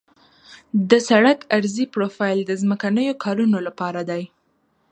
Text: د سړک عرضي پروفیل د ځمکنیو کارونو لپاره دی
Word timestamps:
د 0.89 0.91
سړک 1.09 1.39
عرضي 1.55 1.85
پروفیل 1.93 2.39
د 2.45 2.51
ځمکنیو 2.61 3.19
کارونو 3.23 3.57
لپاره 3.67 4.01
دی 4.09 4.23